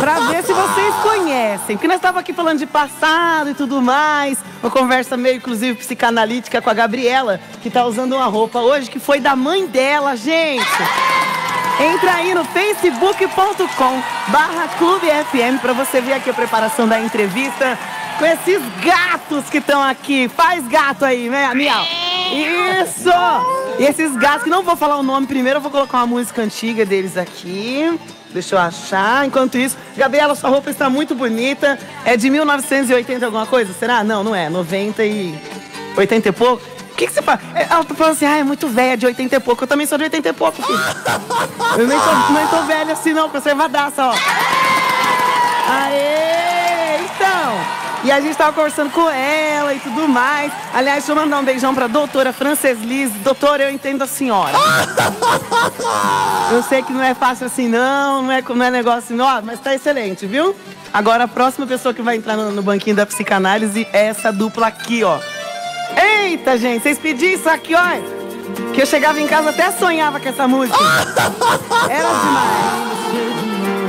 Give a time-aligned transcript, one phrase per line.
[0.00, 1.76] pra ver se vocês conhecem.
[1.76, 4.38] Porque nós estávamos aqui falando de passado e tudo mais.
[4.62, 8.98] Uma conversa meio, inclusive, psicanalítica com a Gabriela, que tá usando uma roupa hoje que
[8.98, 10.64] foi da mãe dela, gente.
[11.80, 17.78] Entra aí no facebook.com barra FM pra você ver aqui a preparação da entrevista
[18.18, 20.28] com esses gatos que estão aqui.
[20.28, 21.84] Faz gato aí, né, Miau?
[22.32, 23.10] Isso!
[23.78, 26.42] E esses gatos, que não vou falar o nome primeiro, eu vou colocar uma música
[26.42, 27.98] antiga deles aqui.
[28.32, 29.26] Deixa eu achar.
[29.26, 31.78] Enquanto isso, Gabriela, sua roupa está muito bonita.
[32.04, 33.72] É de 1980 alguma coisa?
[33.72, 34.04] Será?
[34.04, 34.48] Não, não é.
[34.48, 35.38] 90 e...
[35.96, 36.62] 80 e pouco?
[36.92, 37.40] O que, que você fala?
[37.54, 39.64] É, ela tá falando assim, ah, é muito velha, de 80 e pouco.
[39.64, 40.78] Eu também sou de 80 e pouco, filho.
[41.78, 44.14] Eu nem tô, nem tô velha assim, não, conservadaça, ó.
[45.70, 46.98] Aê!
[47.04, 47.87] Então...
[48.04, 50.52] E a gente tava conversando com ela e tudo mais.
[50.72, 53.10] Aliás, deixa eu mandar um beijão pra doutora Frances Liz.
[53.24, 54.56] Doutora, eu entendo a senhora.
[56.50, 59.42] Eu sei que não é fácil assim, não, não é, não é negócio assim, ó,
[59.42, 60.56] mas tá excelente, viu?
[60.94, 64.68] Agora a próxima pessoa que vai entrar no, no banquinho da psicanálise é essa dupla
[64.68, 65.18] aqui, ó.
[65.94, 68.72] Eita, gente, vocês pediram isso aqui, ó.
[68.72, 70.78] Que eu chegava em casa até sonhava com essa música.
[71.90, 72.88] Era demais.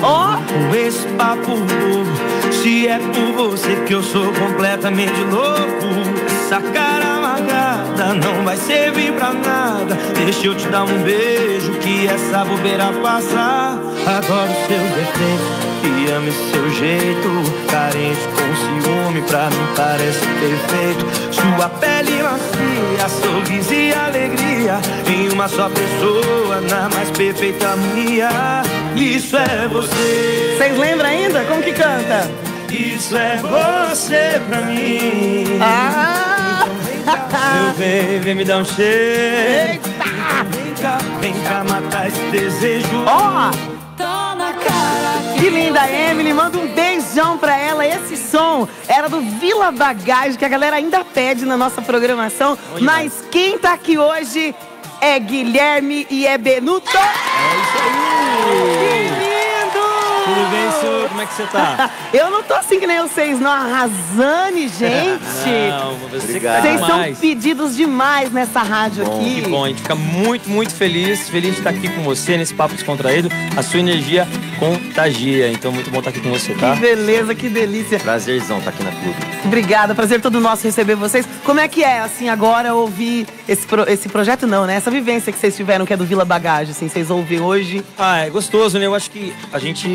[0.04, 0.36] Ó.
[0.36, 2.29] Com esse papo novo
[2.62, 5.88] se é por você que eu sou completamente louco
[6.28, 9.96] Essa cara amargada não vai servir pra nada.
[10.16, 16.12] Deixa eu te dar um beijo que essa bobeira passar Agora o seu defeito e
[16.12, 17.30] ame seu jeito.
[17.70, 21.06] Carente com ciúme, pra mim parece perfeito.
[21.32, 24.80] Sua pele macia, sorriso e alegria.
[25.08, 28.30] Em uma só pessoa, na mais perfeita harmonia.
[28.96, 30.56] Isso é você.
[30.58, 31.44] Vocês lembram ainda?
[31.46, 32.49] Como que canta?
[32.72, 35.60] Isso é você pra mim.
[35.62, 36.66] Ah!
[37.54, 39.72] Meu bem, vem me dar um cheiro.
[39.72, 40.04] Eita!
[40.52, 43.04] Vem cá, vem cá matar esse desejo.
[43.06, 43.52] Ó!
[43.52, 43.80] Oh!
[45.40, 46.34] Que linda, Emily.
[46.34, 47.86] Manda um beijão pra ela.
[47.86, 52.58] Esse som era do Vila Bagagem, que a galera ainda pede na nossa programação.
[52.82, 54.54] Mas quem tá aqui hoje
[55.00, 56.90] é Guilherme e é Benuto.
[56.96, 57.02] É
[57.62, 57.78] isso
[59.16, 59.19] aí.
[60.26, 61.10] Tudo bem, senhor?
[61.10, 61.90] Como é que você tá?
[62.14, 63.52] Eu não tô assim que nem vocês, não.
[63.52, 65.50] Arrasane, gente.
[65.70, 69.42] Não, você tá Vocês são pedidos demais nessa rádio bom, aqui.
[69.42, 71.30] Que bom, a gente fica muito, muito feliz.
[71.30, 73.30] Feliz de estar aqui com você nesse papo descontraído.
[73.56, 74.28] A sua energia
[74.60, 75.52] contagia.
[75.52, 76.76] Então, muito bom estar aqui com você, tá?
[76.76, 77.98] Que beleza, que delícia.
[77.98, 79.16] Prazerzão estar aqui na clube.
[79.46, 81.26] Obrigada, prazer todo nosso receber vocês.
[81.46, 84.76] Como é que é, assim, agora ouvir esse, pro, esse projeto, não, né?
[84.76, 87.84] Essa vivência que vocês tiveram, que é do Vila Bagagem, assim, vocês ouvem hoje?
[87.98, 88.86] Ah, é gostoso, né?
[88.86, 89.88] Eu acho que a gente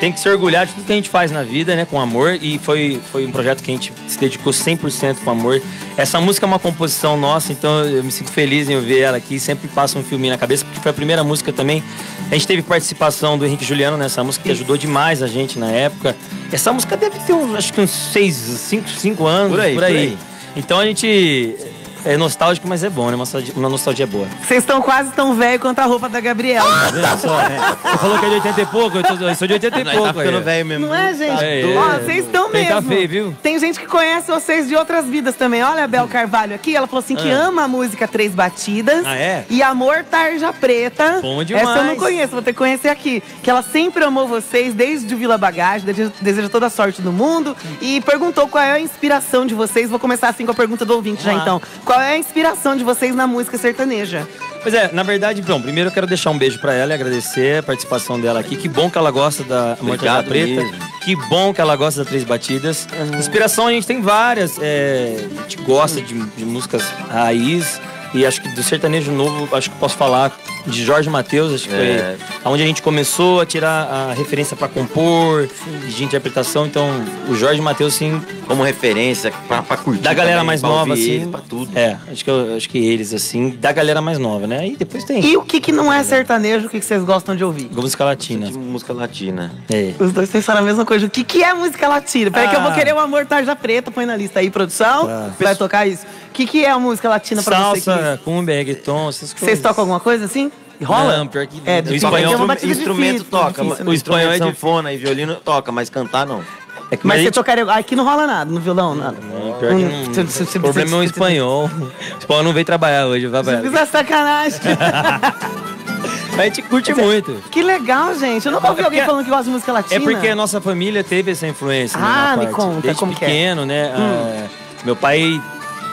[0.00, 1.84] tem que se orgulhar de tudo que a gente faz na vida, né?
[1.84, 2.38] Com amor.
[2.40, 5.62] E foi, foi um projeto que a gente se dedicou 100% com amor.
[5.96, 9.38] Essa música é uma composição nossa, então eu me sinto feliz em ouvir ela aqui.
[9.38, 11.82] Sempre passa um filminho na cabeça, porque foi a primeira música também.
[12.30, 15.70] A gente teve participação do Henrique Juliano nessa música, que ajudou demais a gente na
[15.70, 16.16] época.
[16.52, 19.84] Essa música deve ter uns, acho que uns 6, 5, 5 anos, por aí, por
[19.84, 19.92] aí.
[19.92, 20.18] Por aí.
[20.56, 21.56] Então a gente
[22.04, 23.12] é nostálgico, mas é bom, né?
[23.12, 24.26] Uma nostalgia, uma nostalgia boa.
[24.42, 26.68] Vocês estão quase tão velho quanto a roupa da Gabriela.
[26.68, 27.76] Tá vendo só, né?
[27.82, 29.84] Você falou que é de 80 e pouco, eu, tô, eu sou de 80 e
[29.84, 30.02] pouco.
[30.06, 30.86] Tá ficando velho mesmo.
[30.86, 31.44] Não é, gente?
[31.44, 32.68] É, Ó, vocês estão mesmo.
[32.68, 33.36] Tá feio, viu?
[33.42, 35.62] Tem gente que conhece vocês de outras vidas também.
[35.62, 37.46] Olha a Bel Carvalho aqui, ela falou assim que ah.
[37.46, 39.04] ama a música Três Batidas.
[39.04, 39.44] Ah, é?
[39.50, 41.18] E Amor Tarja Preta.
[41.20, 41.68] Bom demais.
[41.68, 43.22] Essa eu não conheço, vou ter que conhecer aqui.
[43.42, 45.86] Que ela sempre amou vocês desde o Vila Bagagem,
[46.20, 47.56] deseja toda a sorte do mundo.
[47.80, 49.90] E perguntou qual é a inspiração de vocês.
[49.90, 51.60] Vou começar assim com a pergunta do ouvinte já então.
[51.88, 54.28] Qual é a inspiração de vocês na música sertaneja.
[54.62, 57.60] Pois é, na verdade, bom, primeiro eu quero deixar um beijo para ela e agradecer
[57.60, 58.56] a participação dela aqui.
[58.56, 60.62] Que bom que ela gosta da Mortadela Preta.
[60.64, 60.78] Mesmo.
[61.02, 62.86] Que bom que ela gosta da Três Batidas.
[62.92, 63.18] Uhum.
[63.18, 64.58] Inspiração a gente tem várias.
[64.60, 67.80] É, a gente gosta de, de músicas raiz.
[68.14, 70.36] E acho que do sertanejo novo, acho que posso falar
[70.66, 72.16] de Jorge Matheus, acho que é.
[72.42, 75.88] foi onde a gente começou a tirar a referência para compor, sim.
[75.88, 76.66] de interpretação.
[76.66, 76.88] Então,
[77.28, 78.20] o Jorge Matheus, sim.
[78.46, 80.00] Como referência para curtir.
[80.00, 81.28] Da galera também, mais nova, assim.
[81.30, 81.76] Pra tudo.
[81.76, 84.68] É, acho que, eu, acho que eles, assim, da galera mais nova, né?
[84.68, 85.24] E depois tem.
[85.24, 87.68] E o que, que não é sertanejo, o que, que vocês gostam de ouvir?
[87.70, 88.50] Música latina.
[88.50, 89.52] Música latina.
[89.70, 89.92] É.
[89.98, 91.06] Os dois pensaram a mesma coisa.
[91.06, 92.30] O que, que é música latina?
[92.30, 92.50] Peraí ah.
[92.50, 92.74] que eu vou ah.
[92.74, 95.06] querer o Amor Tarja Preta, põe na lista aí, produção.
[95.06, 95.30] Tá.
[95.38, 96.06] Vai tocar isso.
[96.38, 97.90] O que, que é a música latina pra Salsa, você?
[97.90, 99.40] Salsa, cumbia, reggaeton, essas coisas.
[99.40, 100.52] Vocês tocam alguma coisa assim?
[100.80, 101.16] Rola?
[101.16, 103.60] Não, pior que é, o espanhol, é o instrumento toca.
[103.60, 103.90] Difícil, né?
[103.90, 106.44] O espanhol é de sanfona e violino toca, mas cantar não.
[106.92, 107.64] É que mas você tocaria.
[107.72, 109.16] Aqui não rola nada, no violão, nada.
[109.20, 110.60] Não, pior que não.
[110.60, 111.68] O problema é o espanhol.
[112.14, 114.60] O espanhol não veio trabalhar hoje, vai Isso é sacanagem.
[116.38, 117.42] a gente curte muito.
[117.50, 118.46] Que legal, gente.
[118.46, 119.96] Eu nunca ouvi é alguém falando que gosta de música latina.
[119.96, 121.98] É porque a nossa família teve essa influência.
[122.00, 122.82] Ah, me conta.
[122.82, 123.66] Desde como pequeno, é?
[123.66, 123.92] né?
[123.96, 124.44] Hum.
[124.44, 124.48] Uh,
[124.84, 125.42] meu pai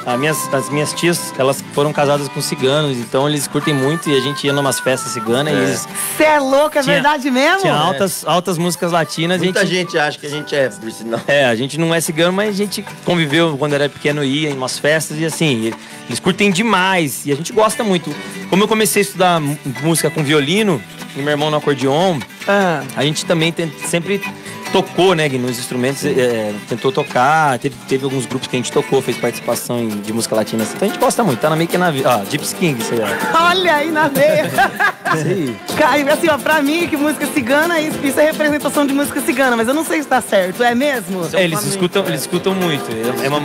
[0.05, 4.15] as minhas, as minhas tias, elas foram casadas com ciganos, então eles curtem muito e
[4.15, 7.61] a gente ia numas festas ciganas e eles Você é louco, é Tinha- verdade mesmo?
[7.61, 9.41] tinham altas, altas músicas latinas.
[9.41, 11.19] Muita a gente, gente acha que a gente é, por sinal.
[11.27, 14.53] É, a gente não é cigano, mas a gente conviveu quando era pequeno, ia em
[14.53, 15.73] umas festas e assim,
[16.07, 18.13] eles curtem demais e a gente gosta muito.
[18.49, 19.41] Como eu comecei a estudar
[19.81, 20.81] música com violino
[21.15, 24.21] e meu irmão no acordeon, Ah, a gente também tem- sempre
[24.75, 28.69] tocou, né, Gui, nos instrumentos, é, tentou tocar, teve, teve alguns grupos que a gente
[28.73, 31.55] tocou, fez participação em- de música latina, assim, então a gente gosta muito, tá na
[31.55, 32.09] meio que na vida.
[32.09, 33.45] Ó, Gypsy King, isso aí, ó.
[33.51, 34.51] olha aí na veia.
[35.15, 35.55] Isso aí.
[35.77, 39.55] Cara, assim, ó, pra mim, que música cigana, isso, isso é representação de música cigana,
[39.55, 41.21] mas eu não sei se tá certo, é mesmo?
[41.31, 43.39] É, eles escutam, eles escutam muito, é, é uma,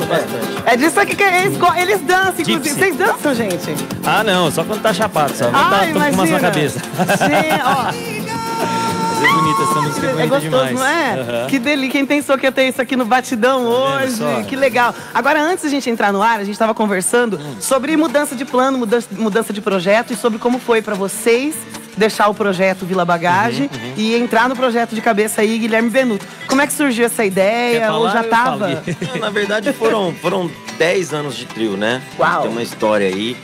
[0.67, 2.71] É disso aqui que eles, eles dançam, inclusive.
[2.75, 3.75] Vocês dançam, gente?
[4.05, 5.45] Ah, não, só quando tá chapado, só.
[5.51, 6.39] Quando tá, com uma imagina.
[6.39, 6.81] na cabeça.
[6.81, 8.90] Gente, ó,
[9.21, 10.73] Mas é bonita, essa música é é bonita gostoso, demais.
[10.79, 11.13] não é?
[11.21, 11.47] Aham.
[11.49, 11.91] Que delícia.
[11.93, 14.17] Quem pensou que ia ter isso aqui no Batidão hoje?
[14.17, 14.43] só?
[14.43, 14.95] Que legal.
[15.13, 17.57] Agora, antes da gente entrar no ar, a gente tava conversando Hum.
[17.61, 21.55] sobre mudança de plano, mudança, mudança de projeto e sobre como foi pra vocês
[21.97, 26.25] deixar o projeto Vila Bagagem Uhum, e entrar no projeto de cabeça aí, Guilherme Benuto.
[26.47, 27.81] Como é que surgiu essa ideia?
[27.81, 28.13] Quer Ou falar?
[28.13, 28.69] já tava?
[29.13, 32.01] Não, na verdade, foram, foram 10 anos de trio, né?
[32.19, 32.43] Uau.
[32.43, 33.37] Tem uma história aí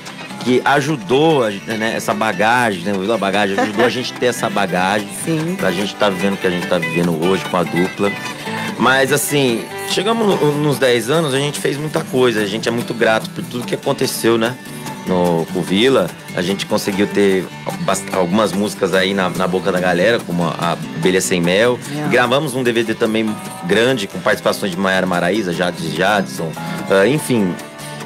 [0.46, 2.92] que ajudou né, essa bagagem, né?
[2.92, 5.08] O Vila Bagagem ajudou a gente ter essa bagagem.
[5.24, 5.56] Sim.
[5.58, 8.12] Pra gente estar vivendo o que a gente tá vivendo hoje com a dupla.
[8.78, 12.40] Mas assim, chegamos no- nos 10 anos, a gente fez muita coisa.
[12.42, 14.54] A gente é muito grato por tudo que aconteceu, né?
[15.04, 17.44] No, com o Vila, a gente conseguiu ter
[18.12, 21.78] algumas músicas aí na, na boca da galera, como a Abelha Sem Mel.
[22.06, 22.08] É.
[22.08, 23.28] Gravamos um DVD também
[23.66, 26.50] grande, com participações de Maiara Maraíza, Jades Jadson,
[26.90, 27.52] ah, enfim.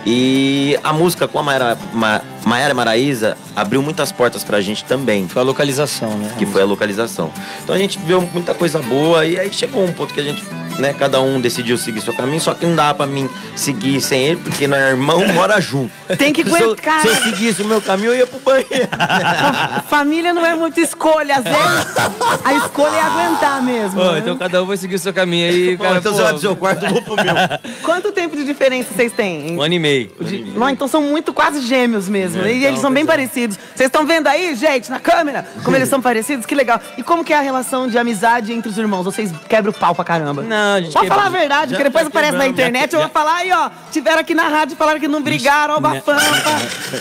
[0.06, 5.26] E a música com a Maiara, Ma, Maiara Maraíza abriu muitas portas pra gente também
[5.28, 6.30] Foi a localização, né?
[6.38, 7.32] que foi a localização.
[7.62, 10.42] Então a gente viu muita coisa boa e aí chegou um ponto que a gente,
[10.78, 14.22] né, cada um decidiu seguir seu caminho, só que não dá pra mim seguir sem
[14.24, 15.90] ele, porque nós é irmão, mora junto.
[16.16, 17.00] Tem que Se eu, aguentar.
[17.02, 18.88] se eu seguisse o meu caminho, eu ia pro banheiro.
[19.88, 24.00] Família não é muita escolha, às vezes a escolha é aguentar mesmo.
[24.00, 24.18] Pô, né?
[24.20, 25.98] então cada um vai seguir o seu caminho aí, Pô, cara.
[25.98, 27.34] então pô, você vai pro seu quarto, eu vou pro meu.
[27.82, 29.56] Quanto tempo de diferença vocês têm?
[29.56, 30.10] Um ano e meio.
[30.20, 32.42] De- Não, então são muito quase gêmeos mesmo.
[32.42, 33.06] É, e então, eles são bem é.
[33.56, 33.58] Parecidos.
[33.74, 36.46] Vocês estão vendo aí, gente, na câmera, como eles são parecidos?
[36.46, 36.80] Que legal.
[36.96, 39.04] E como que é a relação de amizade entre os irmãos?
[39.04, 40.42] Vocês quebram o pau pra caramba?
[40.42, 43.02] Não, a gente Pode falar a verdade, já- porque depois aparece na internet, já- eu
[43.02, 43.70] vou falar aí, ó.
[43.90, 46.02] Tiveram aqui na rádio e falaram que não brigaram, ó, Né?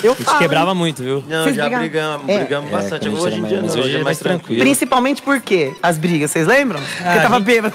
[0.03, 0.39] Eu A gente falo.
[0.39, 1.23] quebrava muito, viu?
[1.27, 1.83] Não, Vocês já brigaram?
[1.83, 2.37] brigamos, É.
[2.39, 3.09] brigamos É, bastante.
[3.09, 4.61] hoje em mais- dia mas não, hoje é mais tranquilo.
[4.61, 5.73] Principalmente por quê?
[5.81, 6.79] As brigas, vocês lembram?
[6.79, 7.73] Porque Ah, tava gente- bêbado.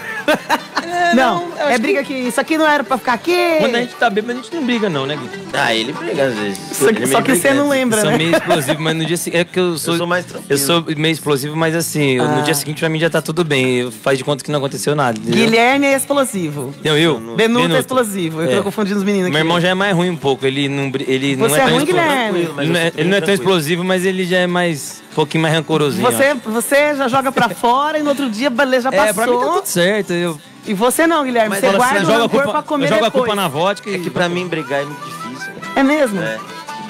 [1.15, 2.13] não, não, é briga que...
[2.15, 3.37] Isso aqui não era pra ficar aqui.
[3.59, 5.31] Quando a gente tá bêbado, a gente não briga, não, né, Gui?
[5.53, 6.59] Ah, ele briga às vezes.
[6.73, 8.17] Só que, é só que você não lembra, né?
[8.59, 9.41] Explosivo, mas no dia seguinte.
[9.41, 9.95] É que eu sou.
[9.95, 10.47] Eu sou mais tranquilo.
[10.53, 12.25] Eu sou meio explosivo, mas assim, Ah.
[12.39, 13.91] no dia seguinte pra mim já tá tudo bem.
[13.91, 15.19] Faz de conta que não aconteceu nada.
[15.19, 15.45] entendeu?
[15.45, 16.75] Guilherme é explosivo.
[16.85, 17.19] Não, eu?
[17.37, 18.43] Benuto, é explosivo.
[18.43, 18.57] Eu É.
[18.57, 19.33] tô confundindo os meninos aqui.
[19.35, 20.47] Meu irmão já é mais ruim um pouco.
[20.47, 22.39] Ele não, ele não Você é, é tão ruim, explo- Guilherme?
[22.59, 25.03] Ele não, é, ele não é tão explosivo, mas ele já é mais.
[25.13, 26.03] um pouquinho mais rancorosinho.
[26.03, 29.05] Você, você já joga pra fora e no outro dia beleza, já ó.
[29.05, 29.55] É, pra mim tá passou.
[29.59, 30.13] tudo certo.
[30.13, 31.51] Eu, E você não, Guilherme.
[31.51, 33.25] Mas você assim, guarda eu o a rancor culpa, pra comer eu jogo a depois.
[33.25, 33.95] culpa na vodka e.
[33.95, 35.53] É que pra mim brigar é muito difícil.
[35.53, 35.61] né?
[35.77, 36.21] É mesmo?
[36.21, 36.39] É.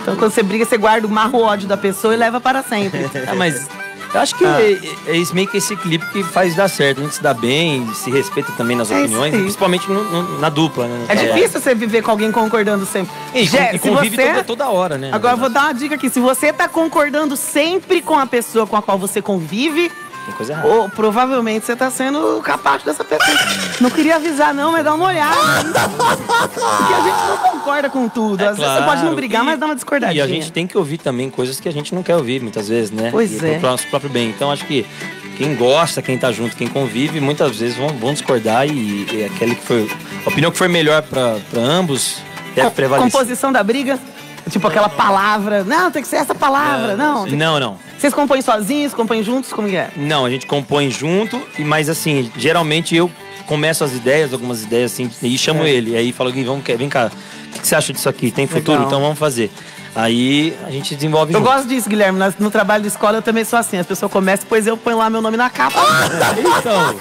[0.05, 3.07] Então quando você briga, você guarda o marro ódio da pessoa e leva para sempre.
[3.27, 3.67] Ah, mas
[4.13, 4.61] eu acho que Ah.
[4.61, 4.79] é,
[5.13, 7.01] é esse, meio que esse equilíbrio que faz dar certo.
[7.01, 10.51] A gente se dá bem, se respeita também nas É opiniões, principalmente no- no- na
[10.51, 11.07] dupla, né?
[11.09, 13.11] É difícil você viver com alguém concordando sempre.
[13.35, 14.27] E, e se convive você...
[14.29, 15.09] toda, toda hora, né?
[15.11, 16.11] Agora eu vou dar uma dica aqui.
[16.11, 19.91] Se você tá concordando sempre com a pessoa com a qual você convive,
[20.25, 20.69] Tem coisa errada.
[20.69, 23.37] ou provavelmente você tá sendo capacho dessa pessoa.
[23.81, 25.35] Não queria avisar não, mas dá uma olhada.
[25.89, 28.41] Porque a gente não concorda com tudo.
[28.43, 28.91] É Às vezes você claro.
[28.93, 30.19] pode não brigar, E- mas dá uma discordadinha.
[30.21, 32.69] E a gente tem que ouvir também coisas que a gente não quer ouvir muitas
[32.69, 33.09] vezes, né?
[33.11, 33.59] Pois e é.
[33.59, 34.31] Pro nosso próprio bem.
[34.31, 34.87] Então acho que
[35.37, 39.55] quem gosta, quem tá junto, quem convive, muitas vezes vão, vão discordar e, e aquele
[39.55, 39.91] que foi.
[40.25, 42.17] A opinião que for melhor pra ambos
[42.55, 43.13] deve prevalecer.
[43.13, 43.99] Composição da briga.
[44.51, 45.65] Tipo aquela palavra.
[45.65, 46.97] Não, tem que ser essa palavra.
[46.97, 47.27] Não.
[47.27, 47.79] Não, não.
[47.99, 49.53] Vocês compõem sozinhos, compõem juntos?
[49.53, 49.91] Como que é?
[49.97, 53.11] Não, a gente compõe junto, mas assim, geralmente eu
[53.47, 55.71] começo as ideias, algumas ideias assim, e chamo É.
[55.71, 55.97] ele.
[55.97, 57.11] Aí falo, Gui, vamos, vem cá,
[57.47, 58.31] o que que você acha disso aqui?
[58.31, 58.73] Tem futuro?
[58.73, 58.87] Legal.
[58.87, 59.51] Então vamos fazer.
[59.97, 61.51] Aí a gente desenvolve Eu junto.
[61.51, 62.19] gosto disso, Guilherme.
[62.39, 63.79] No trabalho de escola eu também sou assim.
[63.79, 65.81] A pessoa começa, depois eu ponho lá meu nome na capa.
[66.39, 66.95] Então,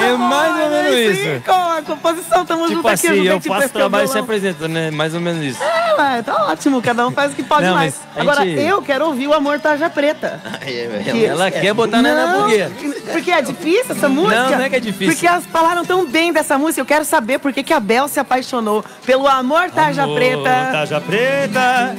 [0.00, 1.22] é mais ou menos isso.
[1.22, 2.94] sim, Com a composição, tamo Tipo junto aqui.
[2.94, 4.24] assim, ajudei eu faço trabalho e se violão.
[4.24, 4.90] apresenta, né?
[4.90, 5.62] Mais ou menos isso.
[5.62, 6.80] É, ué, tá ótimo.
[6.82, 8.00] Cada um faz o que pode Não, mais.
[8.16, 10.40] a Agora, gente- eu quero ouvir o Amor Tarja Preta.
[10.60, 12.70] Aí, é, Que- Ela quer botar na, na Não, fogueira.
[13.12, 14.34] Porque é difícil essa música?
[14.50, 15.12] Não, não é que é difícil.
[15.14, 16.80] Porque elas falaram tão bem dessa música.
[16.80, 20.68] Eu quero saber por que, que a Bel se apaixonou pelo Amor Tarja Amor, Preta.
[20.72, 21.96] Tarja preta.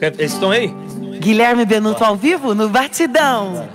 [0.00, 0.72] Eles estão aí?
[1.20, 3.68] Guilherme Benuto ao vivo no Batidão.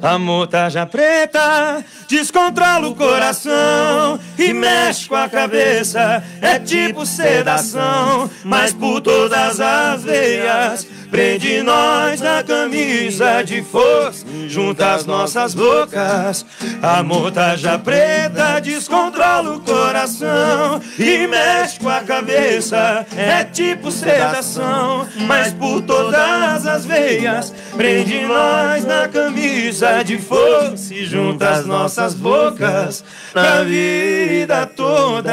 [0.00, 6.22] Amor tarja preta, descontrola o coração e mexe com a cabeça.
[6.40, 10.86] É tipo sedação, mas por todas as veias.
[11.10, 16.44] Prende nós na camisa de força, junta as nossas bocas.
[16.82, 23.06] Amor tarja preta, descontrola o coração e mexe com a cabeça.
[23.16, 27.54] É tipo sedação, mas por todas as veias.
[27.78, 35.32] Prende nós na camisa de força e junta as nossas bocas na vida toda.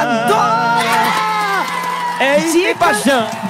[0.00, 0.67] Adoro!
[2.20, 2.92] É isso, Dica,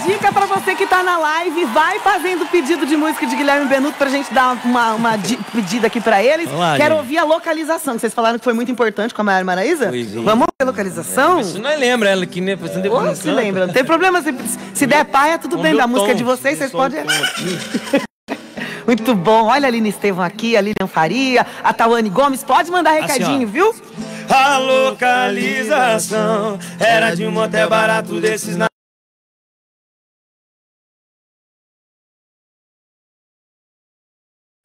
[0.07, 3.97] dica pra você que tá na live, vai fazendo pedido de música de Guilherme Benuto
[3.97, 6.47] pra gente dar uma, uma di- pedida aqui pra eles.
[6.47, 6.99] Vamos lá, Quero gente.
[7.03, 9.89] ouvir a localização, que vocês falaram que foi muito importante com a Maiara Maraíza.
[9.89, 10.23] Foi, sim.
[10.23, 11.43] Vamos ver a localização?
[11.43, 12.57] Você não lembra ela aqui, né?
[12.57, 14.21] Você não se lembra, não tem problema.
[14.21, 14.35] Se,
[14.75, 15.75] se der pai, é tudo bem.
[15.75, 17.01] Da música é de vocês, vocês podem.
[18.87, 19.45] Muito bom.
[19.49, 22.43] Olha a Aline Estevão aqui, a Lilian Faria, a Tawane Gomes.
[22.43, 23.51] Pode mandar recadinho, ó.
[23.51, 23.75] viu?
[24.29, 28.69] A localização era de um motel barato desses na.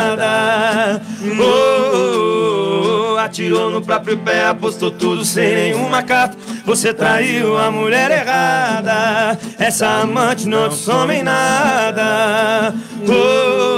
[0.02, 6.38] Oh, oh, oh, atirou no próprio pé, apostou tudo sem nenhuma carta.
[6.66, 9.40] Você traiu a mulher errada.
[9.58, 12.74] Essa amante não te soma em nada.
[13.08, 13.73] Oh,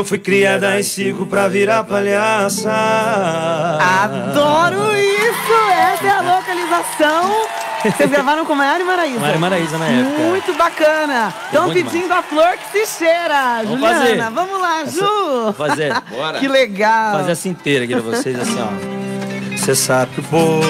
[0.00, 2.70] não fui criada em circo pra virar palhaça.
[4.02, 5.70] Adoro isso!
[5.92, 7.46] Essa é a localização.
[7.82, 9.20] Vocês gravaram com Maiara e Maraíza?
[9.20, 10.22] Maiara e Maraíza na época.
[10.22, 11.34] Muito bacana.
[11.44, 13.62] Estão pedindo a flor que se cheira.
[13.62, 14.30] Vamos Juliana, fazer.
[14.30, 15.42] vamos lá, Ju.
[15.44, 15.92] Vou fazer.
[16.10, 16.38] Bora.
[16.38, 17.18] Que legal.
[17.18, 19.56] Fazer essa inteira aqui pra vocês, assim, ó.
[19.58, 20.62] Cê sabe que o povo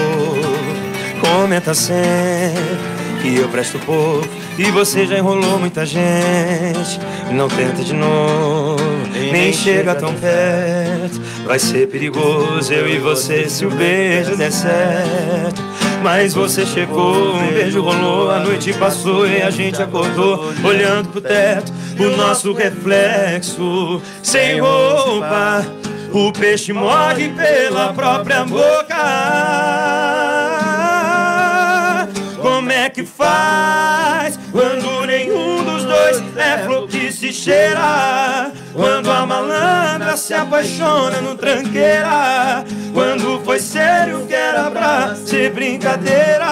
[1.20, 6.98] comenta sempre que eu presto pouco e você já enrolou muita gente.
[7.30, 8.76] Não tenta de novo,
[9.30, 11.20] nem, chega tão perto.
[11.44, 15.62] Vai ser perigoso eu e você se o beijo der certo.
[16.02, 21.20] Mas você chegou, um beijo rolou, a noite passou e a gente acordou olhando pro
[21.20, 25.66] teto, o nosso reflexo sem roupa.
[26.12, 28.96] O peixe morre pela própria boca.
[32.40, 38.50] Como é que faz quando nenhum dos dois é flor que se cheira?
[38.80, 42.64] Quando a malandra se apaixona no tranqueira?
[42.94, 46.46] Quando foi sério que era pra ser brincadeira?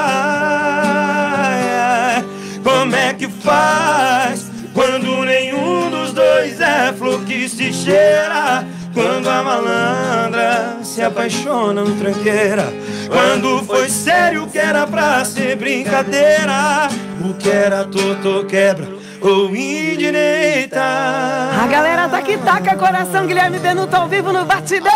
[2.63, 4.45] Como é que faz
[4.75, 8.63] quando nenhum dos dois é flor que se cheira?
[8.93, 12.71] Quando a malandra se apaixona no tranqueira
[13.07, 16.89] Quando foi sério que era pra ser brincadeira
[17.25, 23.95] O que era torto quebra ou endireita A galera tá aqui, taca coração, Guilherme Benuto
[23.97, 24.93] ao vivo no Batidão!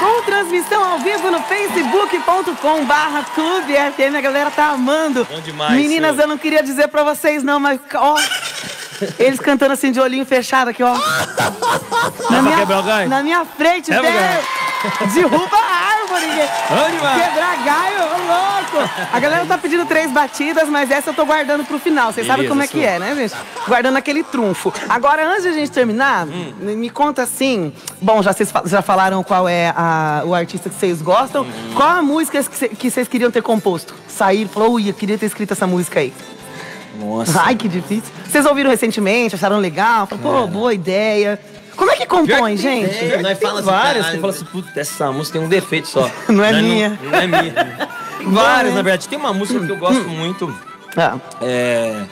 [0.00, 5.26] Com transmissão ao vivo no facebook.com barra Clube FM, a galera tá amando.
[5.30, 8.16] Bom demais, Meninas, eu não queria dizer pra vocês não, mas ó...
[9.18, 10.92] Eles cantando assim de olhinho fechado aqui, ó.
[12.30, 13.08] Na pra quebrar o galho?
[13.08, 15.14] na minha frente, Quebra o velho.
[15.14, 15.56] Derruba
[16.18, 17.22] demais.
[17.28, 18.90] Quebrar galho, ô louco.
[19.12, 22.12] A galera tá pedindo três batidas, mas essa eu tô guardando pro final.
[22.12, 23.34] Vocês sabem como é que é, né, gente?
[23.66, 24.72] Guardando aquele trunfo.
[24.88, 26.52] Agora, antes de a gente terminar, Hum.
[26.60, 27.72] me conta assim.
[28.00, 31.42] Bom, já vocês já falaram qual é a- o artista que vocês gostam.
[31.42, 31.72] Hum.
[31.74, 33.94] Qual a música que cê- que vocês queriam ter composto?
[34.08, 36.12] Sair, falou, ui, eu queria ter escrito essa música aí.
[36.98, 37.40] Nossa.
[37.44, 38.12] Ai, que difícil.
[38.28, 40.06] Vocês ouviram recentemente, acharam legal?
[40.06, 41.40] Falaram, pô, boa ideia.
[41.80, 42.94] Como é que compõe, gente?
[42.94, 45.88] É, nós Tem fala assim, várias que falo assim, puta, essa música tem um defeito
[45.88, 46.10] só.
[46.28, 46.98] Não é minha.
[47.02, 47.88] Não, é minha.
[48.20, 48.76] Tem várias, né?
[48.76, 49.08] na verdade.
[49.08, 50.54] Tem uma música que eu gosto muito,
[50.94, 52.02] Ah, é,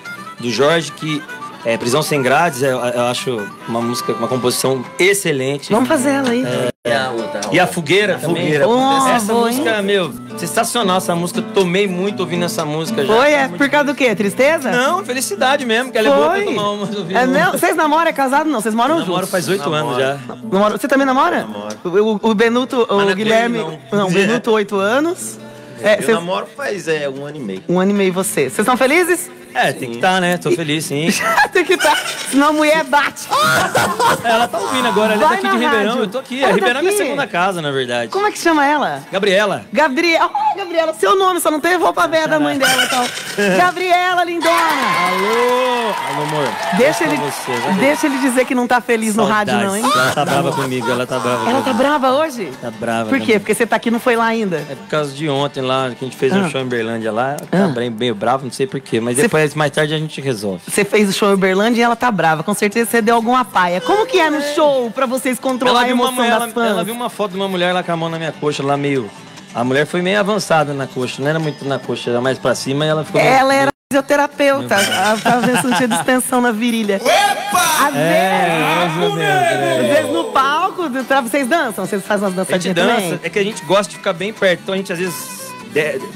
[0.41, 1.23] do Jorge, que
[1.65, 5.73] é Prisão Sem Grades, eu, eu acho uma música, uma composição excelente.
[5.73, 6.45] vamos fazer ela aí.
[6.85, 7.41] É a outra.
[7.53, 8.43] E a Fogueira também.
[8.45, 8.67] Fogueira.
[8.69, 11.41] Oh, essa boa, música, meu, sensacional essa música.
[11.41, 13.15] Eu tomei muito ouvindo essa música já.
[13.15, 13.33] Foi?
[13.33, 14.15] É por causa do quê?
[14.15, 14.71] Tristeza?
[14.71, 16.45] Não, felicidade mesmo, que ela é boa pra Foi.
[16.47, 17.17] tomar umas ouvindo.
[17.19, 17.51] É?
[17.53, 18.09] Vocês namoram?
[18.09, 18.49] É casado?
[18.49, 19.31] Não, vocês moram Eu namoro juntos.
[19.31, 20.19] faz oito anos já.
[20.51, 21.41] Namora- Você também namora?
[21.41, 21.77] Namoro.
[22.23, 23.59] O, o Benuto, o na Guilherme.
[23.59, 24.07] Não, não.
[24.09, 25.39] o Benuto, oito anos.
[25.83, 26.21] É, Eu namoro.
[26.21, 27.63] namoro faz é, um ano e meio.
[27.69, 28.43] um ano e meio você.
[28.49, 29.31] Vocês estão felizes?
[29.55, 30.37] É, tem que estar, né?
[30.37, 31.09] Tô feliz, sim.
[31.53, 31.97] Tem que estar.
[32.31, 33.27] Senão a mulher bate.
[34.23, 35.87] Ela tá ouvindo agora, ela é daqui de Ribeirão.
[35.89, 36.03] rádio.
[36.03, 36.39] Eu tô aqui.
[36.43, 38.11] Ela tá Ribeirão é minha segunda casa, na verdade.
[38.13, 39.03] Como é que chama ela?
[39.11, 39.65] Gabriela.
[39.73, 40.31] Gabriela.
[40.33, 43.05] Oh, Gabriela, seu nome, só não tem roupa velha da mãe dela e tal.
[43.59, 44.53] Gabriela, lindona.
[44.53, 45.95] Alô!
[46.09, 46.49] Alô, amor.
[46.77, 49.83] Deixa ele, você, deixa ele dizer que não tá feliz no rádio, não, hein?
[49.85, 52.51] Ela tá brava comigo, ela tá brava Ela tá brava hoje?
[52.61, 53.09] Tá brava.
[53.09, 53.39] Por quê?
[53.39, 54.57] Porque você tá aqui e não foi lá ainda.
[54.69, 56.51] É por causa de ontem lá, que a gente fez um Ah.
[56.51, 57.37] show em Berlândia lá.
[57.51, 57.69] Tá Ah.
[57.69, 59.01] bem, bem brava, não sei porquê.
[59.01, 60.61] Mas depois depois, mais tarde, a gente resolve.
[60.69, 62.43] Você fez o show em Uberlândia e ela tá brava.
[62.43, 63.81] Com certeza você deu alguma paia.
[63.81, 66.71] Como que é no show pra vocês controlar a emoção ela, das fãs?
[66.71, 68.77] ela viu uma foto de uma mulher lá com a mão na minha coxa, lá
[68.77, 69.11] meio.
[69.55, 72.55] A mulher foi meio avançada na coxa, não era muito na coxa, era mais pra
[72.55, 73.21] cima e ela ficou.
[73.21, 74.75] meio- Ela era fisioterapeuta.
[74.75, 76.97] Ela tava vendo se não tinha distensão na virilha.
[77.01, 79.95] Às É, vezes, às é.
[79.95, 81.87] vezes no palco, pra- vocês dançam?
[81.87, 83.21] Vocês fazem umas A gente dançadinhas dança, também?
[83.23, 85.48] é que a gente gosta de ficar bem perto, então a gente às vezes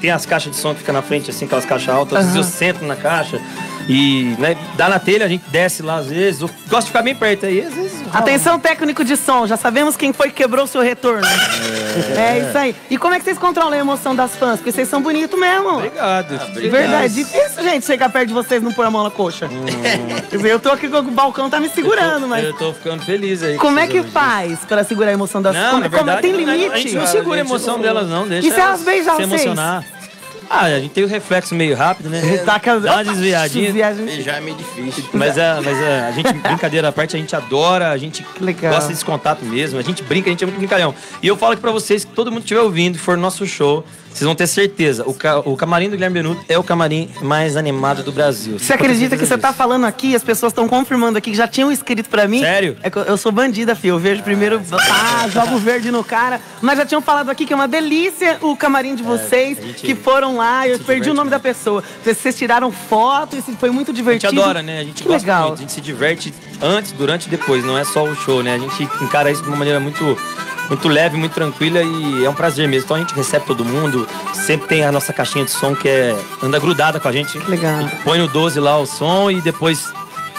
[0.00, 2.37] tem as caixas de som que fica na frente, assim, aquelas caixas altas, às vezes
[2.37, 3.40] eu sento na caixa
[3.89, 6.41] e né, dá na telha, a gente desce lá às vezes.
[6.41, 8.01] Eu gosto de ficar bem perto aí, às vezes.
[8.03, 8.11] rola.
[8.19, 11.27] Atenção, técnico de som, já sabemos quem foi que quebrou o seu retorno.
[11.27, 12.39] É.
[12.49, 12.75] isso aí.
[12.91, 14.57] E como é que vocês controlam a emoção das fãs?
[14.59, 15.69] Porque vocês são bonitos mesmo.
[15.77, 16.39] Obrigado.
[16.53, 19.49] De verdade, difícil, gente, chegar perto de vocês e não pôr a mão na coxa.
[20.31, 22.45] Quer dizer, eu tô aqui com o balcão, tá me segurando, mas.
[22.45, 23.57] Eu tô ficando feliz aí.
[23.57, 25.81] Como é que faz pra segurar a emoção das Não, fãs?
[25.81, 26.73] na Como- verdade, tem limite?
[26.73, 28.27] A gente não segura a emoção delas, não.
[28.27, 29.33] Deixa E se elas elas beijam se vocês?
[29.45, 29.85] emocionar.
[30.54, 32.21] Ah, a gente tem o reflexo meio rápido, né?
[32.47, 33.64] Aquela- Dá uma desviadinha.
[33.73, 34.04] Desviadinha.
[34.04, 35.02] Beijar é meio difícil.
[35.14, 38.75] Mas, a, mas a, a gente, brincadeira à parte, a gente adora, a gente legal.
[38.75, 40.94] gosta desse contato mesmo, a gente brinca, a gente é muito brincalhão.
[41.23, 43.47] E eu falo aqui pra vocês, que todo mundo que estiver ouvindo, for no nosso
[43.47, 43.82] show,
[44.12, 47.57] vocês vão ter certeza, o, ca- o camarim do Guilherme Benuto é o camarim mais
[47.57, 48.59] animado do Brasil.
[48.59, 51.73] Você acredita que você tá falando aqui, as pessoas estão confirmando aqui que já tinham
[51.73, 52.40] escrito pra mim?
[52.40, 52.76] Sério?
[52.83, 53.95] É eu- sou bandida, filho.
[53.95, 56.40] Eu vejo primeiro, ah, jogo verde no cara.
[56.61, 59.83] Mas já tinham falado aqui que é uma delícia o camarim de vocês, a gente
[59.83, 60.66] que foram lá.
[60.69, 61.83] Eu perdi o nome da pessoa.
[62.04, 64.40] Vocês, tiraram foto, isso foi muito A gente divertido.
[64.42, 64.81] adora, né?
[64.81, 65.49] A gente que gosta legal.
[65.49, 68.54] muito, a gente se diverte antes, durante e depois, não é só o show, né?
[68.54, 70.16] A gente encara isso de uma maneira muito,
[70.73, 72.87] muito leve, muito tranquila e é um prazer mesmo.
[72.87, 76.17] Então a gente recebe todo mundo, sempre tem a nossa caixinha de som que é
[76.43, 77.38] anda grudada com a gente.
[77.47, 77.79] Legal.
[77.79, 79.93] A gente põe no 12 lá o som e depois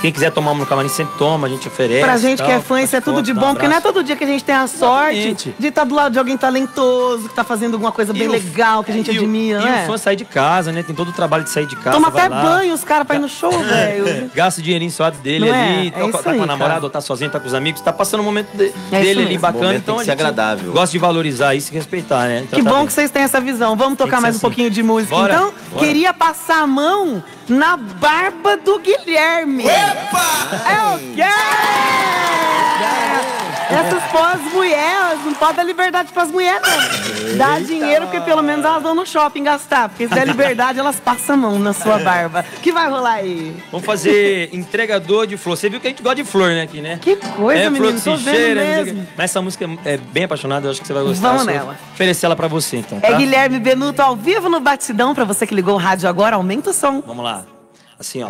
[0.04, 2.02] quem quiser tomar uma no camarim sempre toma, a gente oferece.
[2.04, 3.80] Pra gente tal, que é fã, isso é tudo de bom, um porque não é
[3.80, 5.56] todo dia que a gente tem a sorte Exatamente.
[5.58, 8.32] de estar do lado de alguém talentoso, que tá fazendo alguma coisa bem E o-
[8.32, 9.84] legal, que a gente e o- admira, E né?
[9.84, 10.84] o fã sai de casa, né?
[10.84, 11.92] Tem todo o trabalho de sair de casa.
[11.92, 14.30] Toma vai até lá, banho os caras pra ir no show, velho.
[14.36, 15.78] Gasta o dinheirinho suado dele Não é?
[15.78, 16.84] ali, É tá, isso tá aí, com a namorada, cara.
[16.84, 19.26] ou tá sozinho, tá com os amigos, tá passando um momento de- É dele ali
[19.30, 19.40] mesmo.
[19.40, 20.74] bacana, O então a gente agradável.
[20.74, 22.44] gosta de valorizar isso e respeitar, né?
[22.46, 22.88] Então Que tá bom bem.
[22.88, 23.76] que vocês têm essa visão.
[23.78, 24.42] Vamos tocar mais um assim.
[24.42, 25.16] pouquinho de música.
[25.16, 29.66] Então, queria passar a mão na barba do Guilherme.
[29.68, 32.23] É o quê?
[33.74, 37.38] Essas pós-mulheres, não pode dar liberdade pras mulheres, não.
[37.38, 39.89] Dá dinheiro, porque pelo menos elas vão no shopping gastar.
[39.89, 42.45] Porque se der liberdade, elas passam a mão na sua barba.
[42.58, 43.56] O que vai rolar aí?
[43.71, 45.58] Vamos fazer entregador de flor.
[45.58, 47.00] Você viu que a gente gosta de flor, né, aqui, né?
[47.02, 49.08] Que coisa, é, flor menino, que tô cheira, mesmo.
[49.17, 51.30] Mas essa música é bem apaixonada, eu acho que você vai gostar.
[51.30, 51.78] Vamos nela.
[51.93, 53.08] Oferecer ela pra você, então, tá?
[53.08, 55.13] É Guilherme Benuto ao vivo no Batidão.
[55.13, 57.02] Pra você que ligou o rádio agora, aumenta o som.
[57.06, 57.45] Vamos lá.
[58.00, 58.30] Assim, ó.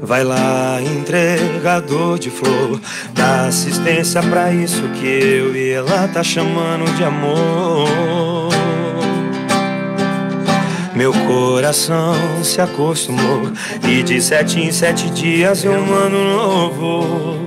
[0.00, 2.80] Vai lá, entregador de flor,
[3.12, 8.48] dá assistência pra isso que eu e ela tá chamando de amor.
[10.98, 13.52] Meu coração se acostumou.
[13.88, 17.38] E de sete em sete dias eu mando novo.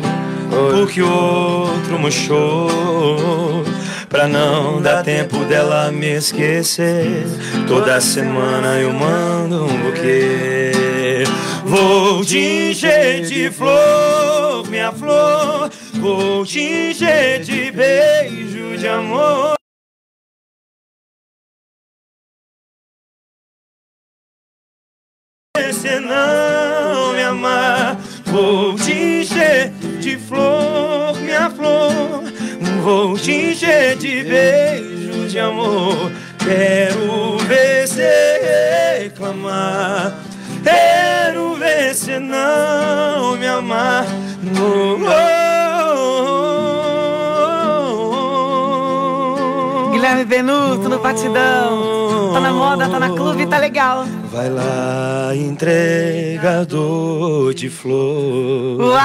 [0.50, 3.66] Porque o outro murchou.
[4.08, 7.28] Pra não dar tempo dela me esquecer.
[7.68, 10.61] Toda semana eu mando um buquê
[11.72, 19.54] Vou te encher de flor, minha flor Vou te encher de beijo de amor
[25.72, 32.24] Se não me amar, vou te encher de flor, minha flor.
[32.84, 36.12] Vou te encher de beijo de amor.
[36.38, 40.21] Quero ver você reclamar.
[41.94, 44.06] Você não me amar.
[49.92, 52.32] Guilherme Benuto no Batidão.
[52.32, 54.06] Tá na moda, tá na clube, tá legal.
[54.32, 56.34] Vai lá, entregador
[57.54, 58.80] de flor.
[58.80, 59.02] Uau!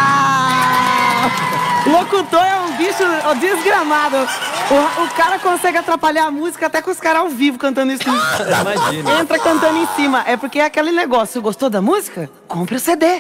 [1.85, 3.03] Locutor é um bicho
[3.41, 4.17] desgramado.
[4.19, 8.05] O, o cara consegue atrapalhar a música até com os caras ao vivo cantando isso.
[8.09, 9.21] Imagina.
[9.21, 10.23] Entra cantando em cima.
[10.29, 11.43] É porque é aquele negócio.
[11.43, 12.31] Gostou da música?
[12.47, 13.19] Compre o CD.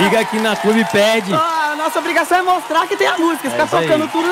[0.00, 1.32] Liga aqui na clube e pede.
[1.90, 3.50] Nossa obrigação é mostrar que tem a música.
[3.50, 3.86] Ficar isso aí.
[3.88, 4.28] tocando tudo,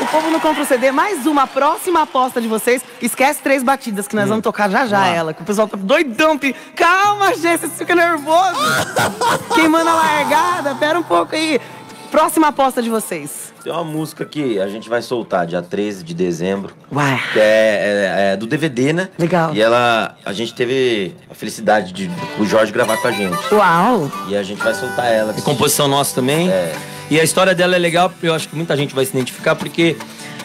[0.00, 0.92] o povo não compra o CD.
[0.92, 2.80] Mais uma próxima aposta de vocês.
[3.00, 5.34] Esquece três batidas que nós vamos tocar já já ela.
[5.34, 6.38] Que o pessoal tá doidão.
[6.76, 8.62] Calma, gente, vocês ficam nervosos.
[9.52, 10.74] Queimando a largada.
[10.76, 11.60] Pera um pouco aí.
[12.12, 13.52] Próxima aposta de vocês.
[13.64, 16.74] Tem uma música que a gente vai soltar dia 13 de dezembro.
[16.92, 17.20] Uai.
[17.32, 19.08] Que é, é- é do DVD, né?
[19.18, 19.52] Legal.
[19.54, 20.14] E ela.
[20.24, 23.36] A gente teve a felicidade de o Jorge gravar com a gente.
[23.52, 24.10] Uau.
[24.28, 25.34] E a gente vai soltar ela.
[25.36, 26.48] É composição nossa também.
[26.50, 26.76] É.
[27.12, 29.54] E a história dela é legal, porque eu acho que muita gente vai se identificar,
[29.54, 29.96] porque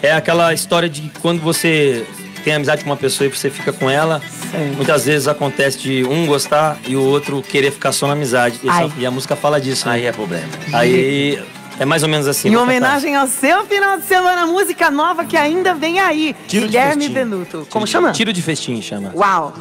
[0.03, 2.05] é aquela história de quando você
[2.43, 4.73] tem amizade com uma pessoa e você fica com ela, Sim.
[4.75, 8.59] muitas vezes acontece de um gostar e o outro querer ficar só na amizade.
[8.61, 8.91] E, Ai.
[8.97, 9.87] e a música fala disso.
[9.87, 9.93] né?
[9.93, 10.43] Aí é problema.
[10.73, 11.41] Aí
[11.79, 12.49] é mais ou menos assim.
[12.49, 16.35] Em homenagem ao seu final de semana, música nova que ainda vem aí.
[16.49, 17.07] Tiro Guilherme.
[17.07, 17.65] Benuto.
[17.69, 18.11] Como Tiro- chama?
[18.11, 19.13] Tiro de festim chama.
[19.15, 19.53] Uau.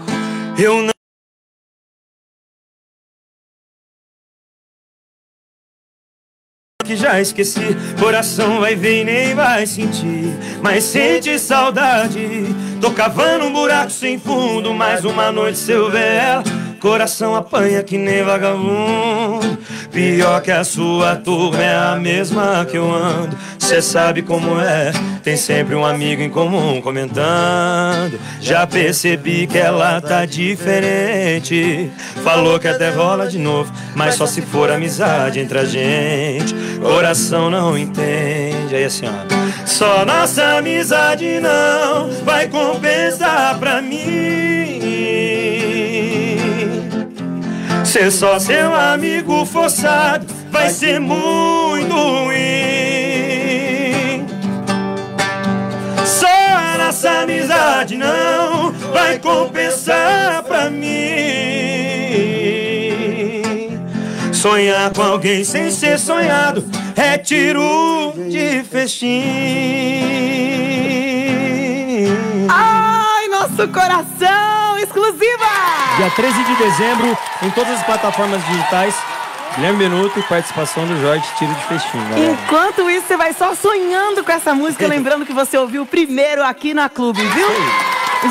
[0.58, 0.95] Eu não.
[6.96, 10.32] Já esqueci, coração vai ver e nem vai sentir.
[10.62, 12.46] Mas sente saudade.
[12.80, 14.72] Tô cavando um buraco sem fundo.
[14.72, 16.44] Mais uma noite se eu ver ela.
[16.80, 19.58] Coração apanha que nem vagabundo.
[19.90, 23.36] Pior que a sua turma é a mesma que eu ando.
[23.58, 28.20] Cê sabe como é, tem sempre um amigo em comum comentando.
[28.40, 31.90] Já percebi que ela tá diferente.
[32.22, 36.54] Falou que até rola de novo, mas só se for amizade entre a gente.
[36.80, 38.74] Coração não entende.
[38.74, 39.66] Aí assim, ó.
[39.66, 44.55] Só nossa amizade não vai compensar pra mim.
[47.96, 52.37] Ser só seu amigo forçado vai ser muito ruim.
[56.04, 60.90] Só a nossa amizade não vai compensar pra mim.
[64.30, 66.62] Sonhar com alguém sem ser sonhado
[66.96, 69.22] é tiro de festim.
[72.46, 74.78] Ai, nosso coração!
[74.82, 75.36] Exclusiva!
[75.96, 78.94] Dia 13 de dezembro, em todas as plataformas digitais,
[79.54, 82.32] Guilherme Benuto, participação do Jorge Tiro de Festim, galera.
[82.32, 86.74] Enquanto isso, você vai só sonhando com essa música, lembrando que você ouviu primeiro aqui
[86.74, 87.48] na Clube, viu?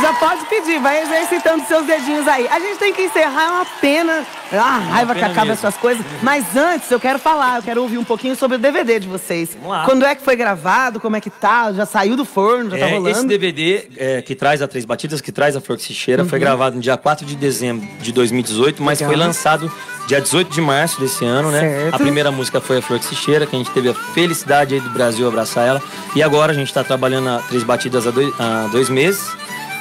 [0.01, 2.47] Já pode pedir, vai exercitando seus dedinhos aí.
[2.49, 4.25] A gente tem que encerrar, é uma pena.
[4.51, 5.65] É uma raiva que pena acaba mesmo.
[5.67, 6.05] essas coisas.
[6.21, 9.51] Mas antes, eu quero falar, eu quero ouvir um pouquinho sobre o DVD de vocês.
[9.53, 9.85] Vamos lá.
[9.85, 11.71] Quando é que foi gravado, como é que tá?
[11.71, 13.09] Já saiu do forno, já tá É, rolando?
[13.09, 16.25] esse DVD é, que traz a Três Batidas, que traz a Flor que se cheira,
[16.25, 19.07] foi gravado no dia 4 de dezembro de 2018, mas Uhum.
[19.07, 19.19] Legal.
[19.19, 19.71] foi lançado
[20.07, 21.59] dia 18 de março desse ano, né?
[21.61, 21.95] Certo.
[21.95, 24.73] A primeira música foi a Flor que se cheira, que a gente teve a felicidade
[24.75, 25.81] aí do Brasil abraçar ela.
[26.15, 29.23] E agora a gente tá trabalhando a Três Batidas há dois, há dois meses.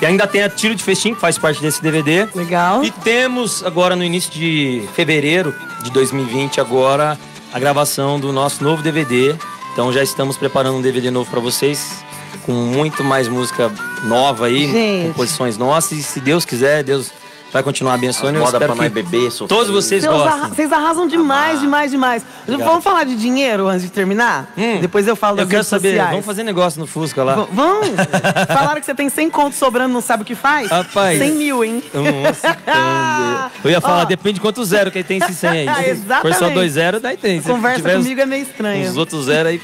[0.04, 2.28] E ainda tem a Tiro de Festim, que faz parte desse DVD.
[2.34, 2.84] Legal.
[2.84, 7.18] E temos agora no início de fevereiro de 2020 agora
[7.50, 9.34] a gravação do nosso novo DVD.
[9.72, 12.04] Então já estamos preparando um DVD novo para vocês
[12.44, 15.06] com muito mais música nova aí, Gente.
[15.06, 17.10] composições nossas e se Deus quiser, Deus
[17.54, 18.38] vai continuar abençoando.
[18.38, 19.48] Eu Moda pra nós beber, sofrer.
[19.56, 20.48] todos vocês gostem.
[20.50, 22.22] vocês arrasam demais, demais, demais.
[22.42, 22.66] Obrigado.
[22.68, 24.52] Vamos falar de dinheiro antes de terminar?
[24.58, 24.80] Hum.
[24.80, 26.10] Depois eu falo Eu das quero redes saber, sociais.
[26.10, 27.36] vamos fazer negócio no Fusca lá.
[27.36, 27.88] V- Vamos?
[28.52, 30.68] Falaram que você tem 100 contos sobrando, não sabe o que faz?
[30.68, 31.18] Rapaz.
[31.18, 31.82] 100 mil, hein?
[31.94, 32.58] Nossa,
[33.64, 34.04] eu ia falar, Ó.
[34.04, 35.68] depende de quanto zero que ele tem esse 100 aí.
[35.74, 36.38] Ah, exatamente.
[36.38, 37.40] só dois zero, daí tem.
[37.40, 38.90] Se Conversa comigo é meio estranha.
[38.90, 39.60] Os outros zero aí,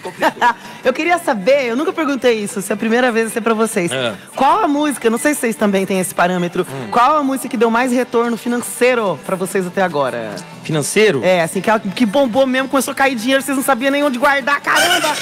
[0.85, 3.55] eu queria saber, eu nunca perguntei isso, se é a primeira vez vai ser pra
[3.55, 3.91] vocês.
[3.93, 4.15] É.
[4.35, 6.89] Qual a música, não sei se vocês também têm esse parâmetro, Hum.
[6.91, 10.35] qual a música que deu mais retorno financeiro pra vocês até agora?
[10.63, 11.25] Financeiro?
[11.25, 14.19] É, assim, que, que bombou mesmo, começou a cair dinheiro, vocês não sabiam nem onde
[14.19, 15.15] guardar, caramba!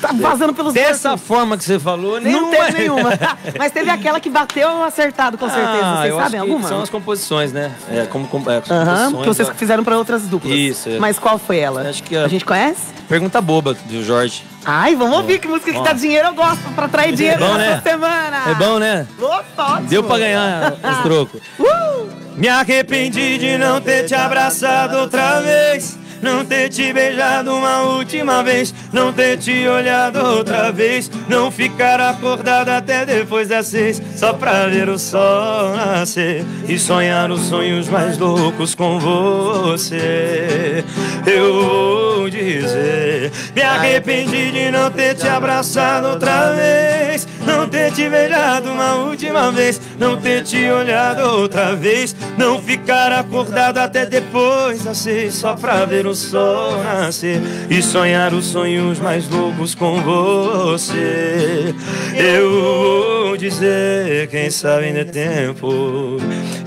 [0.00, 3.10] Tá vazando pelos Dessa forma que você falou, Não teve nenhuma.
[3.58, 5.80] Mas teve aquela que bateu acertado, com certeza.
[5.82, 6.68] Ah, Vocês sabem alguma?
[6.68, 7.72] São as composições, né?
[7.90, 9.22] É, como, como é, Aham, composições.
[9.22, 10.52] que vocês fizeram pra outras duplas.
[10.54, 10.98] Isso, é.
[10.98, 11.88] Mas qual foi ela?
[11.88, 12.80] Acho que a- a gente conhece?
[13.08, 14.44] Pergunta boba do Jorge.
[14.64, 17.76] Ai, vamos ouvir que música que dá dinheiro eu gosto pra atrair dinheiro bom, nessa
[17.76, 17.82] né?
[17.84, 18.36] semana.
[18.50, 19.06] É bom, né?
[19.20, 19.88] Ótimo.
[19.88, 21.40] Deu pra ganhar os trocos.
[21.58, 22.08] Uh!
[22.36, 25.96] Me arrependi de não ter te abraçado outra vez.
[26.26, 28.74] Não ter te beijado uma última vez.
[28.92, 31.08] Não ter te olhado outra vez.
[31.28, 34.02] Não ficar acordado até depois das seis.
[34.16, 36.44] Só pra ver o sol nascer.
[36.68, 40.84] E sonhar os sonhos mais loucos com você.
[41.24, 43.30] Eu vou dizer.
[43.54, 47.28] Me arrependi de não ter te abraçado outra vez.
[47.56, 49.80] Não ter te beijado uma última vez.
[49.98, 52.14] Não ter te olhado outra vez.
[52.36, 55.34] Não ficar acordado até depois das seis.
[55.36, 57.40] Só pra ver o sol nascer.
[57.70, 61.74] E sonhar os sonhos mais loucos com você.
[62.14, 66.18] Eu vou dizer, quem sabe ainda é tempo.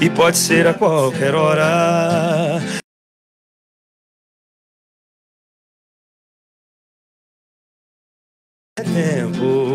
[0.02, 2.60] E pode ser a qualquer hora.
[8.76, 9.69] É tempo.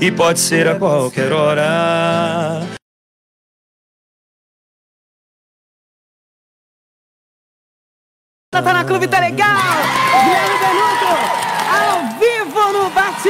[0.00, 2.60] E pode ser a qualquer hora.
[8.50, 9.48] Tá na Clube, tá legal?
[10.22, 11.10] Guilherme Benuto,
[11.74, 12.33] ao vivo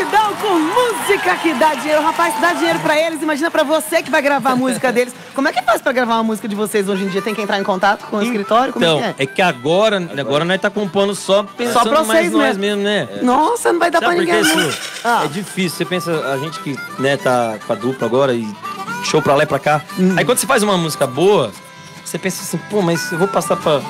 [0.04, 2.02] no Batidão com música que dá dinheiro.
[2.02, 5.14] Rapaz, dá dinheiro pra eles, imagina pra você que vai gravar a música deles.
[5.34, 7.22] Como é que faz pra gravar uma música de vocês hoje em dia?
[7.22, 8.72] Tem que entrar em contato com o escritório?
[8.72, 9.24] Como Então, é que é?
[9.24, 12.82] é que agora, agora nós tá compondo só pensando Só pra mais vocês nós mesmo.
[12.82, 13.22] mesmo, né?
[13.22, 14.40] Nossa, não vai dar Sabe pra ninguém.
[14.40, 14.56] isso?
[14.56, 14.70] não.
[15.04, 15.24] Ah.
[15.24, 15.76] É difícil.
[15.78, 18.46] Você pensa, a gente que né, tá com a dupla agora e
[19.04, 19.82] show pra lá e pra cá.
[19.98, 20.14] Hum.
[20.16, 21.52] Aí quando você faz uma música boa,
[22.04, 23.80] você pensa assim, pô, mas eu vou passar pra,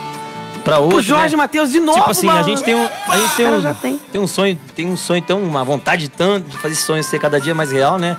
[0.65, 0.97] pra hoje.
[0.97, 1.43] O Jorge né?
[1.43, 2.45] Matheus de novo, Tipo assim, a mano.
[2.45, 2.89] gente tem um.
[3.09, 4.01] A gente tem um, já tem.
[4.11, 7.19] tem um sonho, tem um sonho, tem uma vontade tanto de fazer esse sonho ser
[7.21, 8.17] cada dia mais real, né?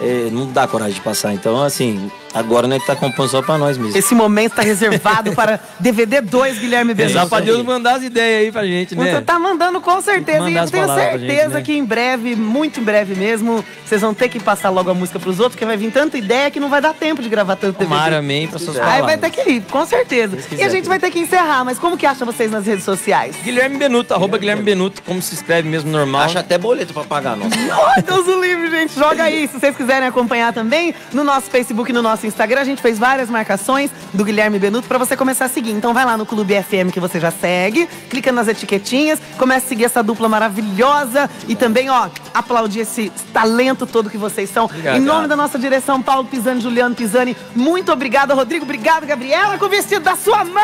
[0.00, 1.34] É, não dá coragem de passar.
[1.34, 3.96] Então, assim, agora né, tá compondo só pra nós mesmo.
[3.96, 7.14] Esse momento tá reservado para DVD 2, Guilherme Benuto.
[7.14, 9.12] Rezar pra Deus mandar as ideias aí pra gente, né?
[9.16, 10.48] Você tá mandando com certeza.
[10.50, 11.62] E eu tenho certeza gente, né?
[11.62, 15.18] que em breve, muito em breve mesmo, vocês vão ter que passar logo a música
[15.18, 17.78] pros outros, porque vai vir tanta ideia que não vai dar tempo de gravar tanto
[17.78, 17.84] DVD.
[17.90, 19.06] Tomara, amém, pra suas Aí palavras.
[19.06, 20.36] vai ter que ir, com certeza.
[20.36, 20.64] Deus E quiser.
[20.64, 23.36] a gente vai ter que encerrar, mas como que acha vocês nas redes sociais?
[23.42, 26.22] Guilherme Benuto, arroba Guilherme Benuto, como se escreve mesmo normal.
[26.22, 27.50] Acha até boleto pra pagar, nossa.
[27.96, 28.94] Ai, Deus o livre, gente.
[28.94, 29.48] Joga aí.
[29.48, 32.98] Se vocês quiserem acompanhar também, no nosso Facebook e no nosso Instagram, a gente fez
[32.98, 35.72] várias marcações do Guilherme Benuto pra você começar a seguir.
[35.72, 39.68] Então vai lá no Clube FM que você já segue, clica nas etiquetinhas, começa a
[39.68, 44.66] seguir essa dupla maravilhosa e também, ó, aplaudir esse talento todo que vocês são.
[44.66, 44.96] Obrigado.
[44.96, 48.64] Em nome da nossa direção, Paulo Pisani, Juliano Pisani, muito obrigada, Rodrigo.
[48.64, 50.60] Obrigado, Gabriela, com o vestido da sua mãe.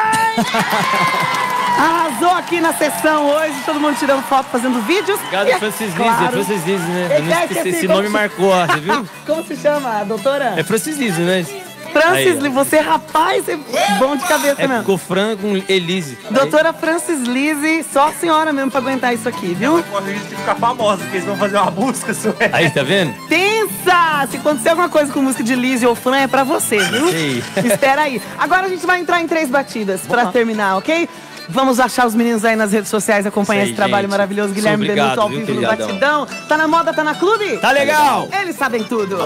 [1.77, 5.19] Arrasou aqui na sessão hoje, todo mundo tirando foto, fazendo vídeos.
[5.21, 5.97] Obrigado, E é Francis Lise.
[5.97, 7.09] claro- É Francis Lise, né?
[7.11, 9.07] É, Eu não é, esqueci, esqueci, esse nome se- marcou, ó, você viu?
[9.27, 10.55] Como se chama, doutora?
[10.57, 11.45] É Francis Lise, né?
[11.93, 12.41] Francis Aí.
[12.41, 13.57] Lee, você, rapaz, é
[13.99, 14.83] bom de cabeça É mesmo.
[14.83, 16.19] ficou Fran com Elise.
[16.31, 19.83] Doutora Francis Lise, só a senhora mesmo pra aguentar isso aqui, viu?
[19.85, 23.15] Corre risco de ficar famosa, porque eles vão fazer uma música sobre Aí, tá vendo?
[23.29, 24.27] Pensa!
[24.31, 27.09] Se acontecer alguma coisa com música de Lise ou Fran, é pra você, viu?
[27.11, 27.43] Sei.
[27.65, 28.21] Espera aí.
[28.39, 31.09] Agora a gente vai entrar em três batidas pra terminar, ok?
[31.49, 34.11] Vamos achar os meninos aí nas redes sociais, acompanhar aí, esse trabalho gente.
[34.11, 34.53] maravilhoso.
[34.53, 35.67] Guilherme Obrigado, Benuto ao viu, vivo no.
[35.67, 36.27] Batidão.
[36.49, 37.59] Tá na moda, tá na clube?
[37.59, 38.29] Tá legal!
[38.43, 39.17] Eles sabem tudo.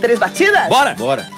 [0.00, 0.68] Três batidas?
[0.68, 0.94] Bora!
[0.94, 1.28] Bora.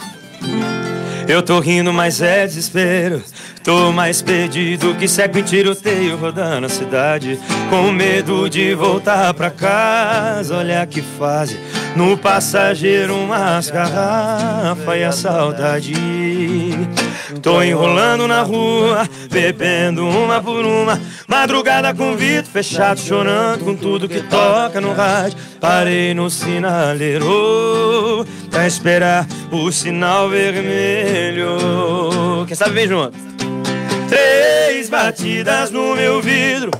[1.28, 3.22] Eu tô rindo, mas é desespero.
[3.62, 7.38] Tô mais perdido que seco em tiroteio rodando a cidade.
[7.68, 10.56] Com medo de voltar pra casa.
[10.56, 11.58] Olha que fase.
[11.94, 15.94] No passageiro, umas garrafas e a saudade.
[17.42, 21.00] Tô enrolando na rua, bebendo uma por uma.
[21.28, 25.38] Madrugada com vidro fechado, chorando com tudo que toca no rádio.
[25.60, 31.56] Parei no sinaleiro pra esperar o sinal vermelho.
[32.46, 33.16] Quem sabe vem junto.
[34.08, 36.70] Três batidas no meu vidro.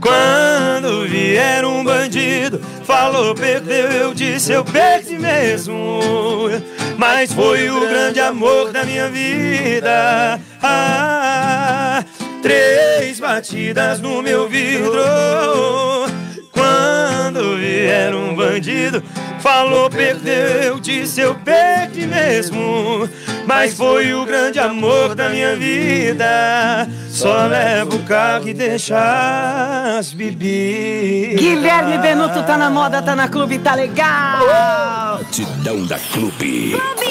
[0.00, 6.50] Quando vier um bandido, falou, perdeu, eu disse, eu perdi mesmo.
[6.96, 10.40] Mas foi o grande amor da minha vida.
[10.62, 12.04] Ah,
[12.42, 15.02] três batidas no meu vidro.
[16.52, 19.02] Quando vier um bandido,
[19.40, 23.08] falou, perdeu, eu disse, eu perdi mesmo.
[23.46, 26.88] Mas foi o grande amor da minha vida.
[27.10, 31.40] Só leva o carro e deixa as bebidas.
[31.40, 35.03] Guilherme Benuto tá na moda, tá na clube, tá legal.
[35.34, 36.70] Batidão da Clube.
[36.70, 37.03] Clube